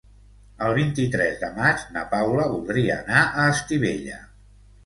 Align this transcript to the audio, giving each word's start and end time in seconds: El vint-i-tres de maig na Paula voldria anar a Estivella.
El 0.67 0.71
vint-i-tres 0.77 1.37
de 1.43 1.51
maig 1.59 1.83
na 1.97 2.05
Paula 2.15 2.49
voldria 2.57 2.97
anar 3.03 3.23
a 3.27 3.47
Estivella. 3.59 4.19